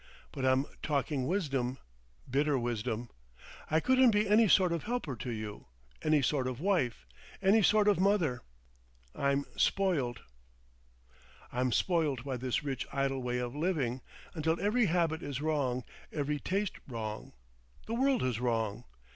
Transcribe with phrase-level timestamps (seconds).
[0.31, 3.11] But I'm talking wisdom—bitter wisdom.
[3.69, 5.67] I couldn't be any sort of helper to you,
[6.01, 7.05] any sort of wife,
[7.39, 8.41] any sort of mother.
[9.13, 10.21] I'm spoilt.
[11.51, 14.01] "I'm spoilt by this rich idle way of living,
[14.33, 17.33] until every habit is wrong, every taste wrong.
[17.85, 18.85] The world is wrong.